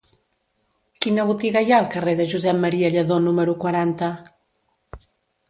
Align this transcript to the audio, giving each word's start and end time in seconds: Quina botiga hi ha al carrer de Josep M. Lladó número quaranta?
Quina 1.05 1.25
botiga 1.31 1.61
hi 1.65 1.69
ha 1.73 1.81
al 1.81 1.89
carrer 1.97 2.15
de 2.21 2.27
Josep 2.33 2.57
M. 2.65 2.73
Lladó 2.97 3.19
número 3.27 3.57
quaranta? 3.67 4.11